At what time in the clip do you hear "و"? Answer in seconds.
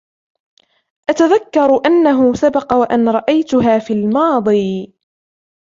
2.73-2.83